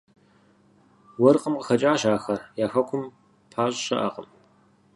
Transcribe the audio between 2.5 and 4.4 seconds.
я хэкум пащӀ щыӀакъым.